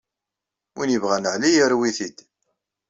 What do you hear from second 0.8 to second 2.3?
yebɣan ɛli yarew-it-id.